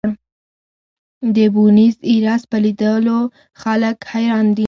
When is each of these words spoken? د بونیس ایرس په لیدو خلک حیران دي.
د 1.35 1.37
بونیس 1.53 1.97
ایرس 2.09 2.43
په 2.51 2.57
لیدو 2.63 3.19
خلک 3.61 3.97
حیران 4.11 4.45
دي. 4.55 4.59